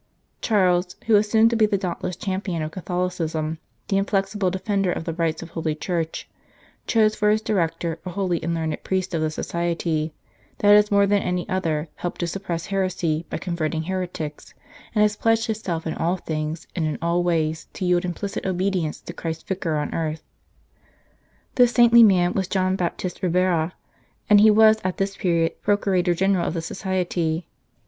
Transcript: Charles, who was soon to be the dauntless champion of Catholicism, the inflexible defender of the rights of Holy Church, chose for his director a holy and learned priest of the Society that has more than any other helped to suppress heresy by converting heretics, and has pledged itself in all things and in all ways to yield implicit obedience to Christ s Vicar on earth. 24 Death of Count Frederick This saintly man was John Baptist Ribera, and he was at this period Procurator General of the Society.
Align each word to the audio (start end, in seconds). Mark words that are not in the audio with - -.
Charles, 0.41 0.95
who 1.05 1.13
was 1.13 1.29
soon 1.29 1.47
to 1.49 1.55
be 1.55 1.67
the 1.67 1.77
dauntless 1.77 2.15
champion 2.15 2.63
of 2.63 2.71
Catholicism, 2.71 3.59
the 3.87 3.97
inflexible 3.97 4.49
defender 4.49 4.91
of 4.91 5.03
the 5.03 5.13
rights 5.13 5.43
of 5.43 5.51
Holy 5.51 5.75
Church, 5.75 6.27
chose 6.87 7.13
for 7.15 7.29
his 7.29 7.43
director 7.43 7.99
a 8.03 8.09
holy 8.09 8.41
and 8.41 8.55
learned 8.55 8.83
priest 8.83 9.13
of 9.13 9.21
the 9.21 9.29
Society 9.29 10.11
that 10.57 10.71
has 10.73 10.89
more 10.89 11.05
than 11.05 11.21
any 11.21 11.47
other 11.47 11.87
helped 11.97 12.19
to 12.21 12.25
suppress 12.25 12.65
heresy 12.65 13.27
by 13.29 13.37
converting 13.37 13.83
heretics, 13.83 14.55
and 14.95 15.03
has 15.03 15.15
pledged 15.15 15.47
itself 15.51 15.85
in 15.85 15.93
all 15.93 16.17
things 16.17 16.65
and 16.75 16.87
in 16.87 16.97
all 16.99 17.21
ways 17.21 17.67
to 17.73 17.85
yield 17.85 18.03
implicit 18.03 18.43
obedience 18.43 18.99
to 19.01 19.13
Christ 19.13 19.41
s 19.43 19.47
Vicar 19.49 19.75
on 19.77 19.93
earth. 19.93 20.23
24 20.25 20.25
Death 20.25 20.25
of 20.25 20.79
Count 20.79 21.53
Frederick 21.53 21.55
This 21.57 21.73
saintly 21.73 22.01
man 22.03 22.33
was 22.33 22.47
John 22.47 22.75
Baptist 22.75 23.21
Ribera, 23.21 23.73
and 24.27 24.41
he 24.41 24.49
was 24.49 24.77
at 24.83 24.97
this 24.97 25.15
period 25.15 25.61
Procurator 25.61 26.15
General 26.15 26.47
of 26.47 26.55
the 26.55 26.61
Society. 26.63 27.45